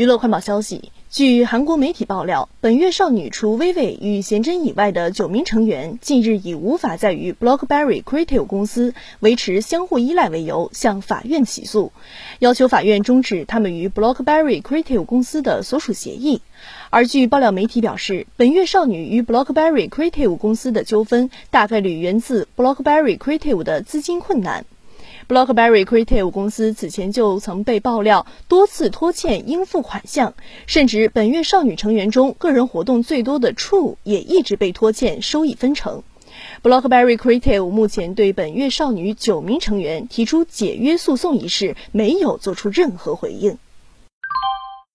[0.00, 11.92] 娱乐快报消息：据韩国媒体爆料，本月少女除薇薇与贤真以外的九名成员，近日以无法再与 BlockBerry Creative 公司维持相互依赖为由，向法院起诉，
[12.38, 16.40] 要求法院终止他们与 BlockBerry Creative 公司的所属协议。
[16.88, 24.64] 而据爆料媒体表示，本月少女与 BlockBerry Creative 公司的纠纷，大概率源自 BlockBerry Creative 的资金困难。
[25.30, 30.34] BlockBerry Creative 公司此前就曾被爆料多次拖欠应付款项，
[30.66, 36.02] 甚至本月少女成员中个人活动最多的 True 也一直被拖欠收益分成。
[36.64, 43.56] BlockBerry Creative 目前对本月少女九名成员提出解约诉讼一事没有做出任何回应。